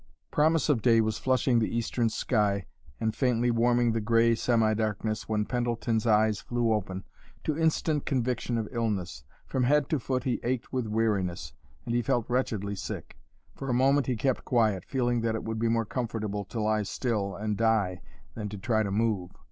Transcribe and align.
Promise 0.31 0.67
of 0.69 0.81
day 0.81 0.99
was 0.99 1.19
flushing 1.19 1.59
the 1.59 1.77
eastern 1.77 2.09
sky 2.09 2.65
and 2.99 3.15
faintly 3.15 3.51
warming 3.51 3.91
the 3.91 4.01
gray 4.01 4.33
semi 4.33 4.73
darkness 4.73 5.29
when 5.29 5.45
Pendleton's 5.45 6.07
eyes 6.07 6.41
flew 6.41 6.73
open, 6.73 7.03
to 7.43 7.55
instant 7.55 8.03
conviction 8.07 8.57
of 8.57 8.67
illness. 8.71 9.23
From 9.45 9.65
head 9.65 9.89
to 9.89 9.99
foot 9.99 10.23
he 10.23 10.39
ached 10.43 10.73
with 10.73 10.87
weariness, 10.87 11.53
and 11.85 11.93
he 11.93 12.01
felt 12.01 12.25
wretchedly 12.27 12.73
sick. 12.75 13.15
For 13.53 13.69
a 13.69 13.75
moment 13.75 14.07
he 14.07 14.15
kept 14.15 14.43
quiet, 14.43 14.85
feeling 14.85 15.21
that 15.21 15.35
it 15.35 15.43
would 15.43 15.59
be 15.59 15.69
more 15.69 15.85
comfortable 15.85 16.45
to 16.45 16.59
lie 16.59 16.81
still 16.81 17.35
and 17.35 17.55
die 17.55 18.01
than 18.33 18.49
to 18.49 18.57
try 18.57 18.81
to 18.81 18.89
move. 18.89 19.29